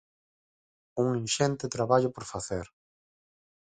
[1.03, 2.65] Un inxente traballo por facer.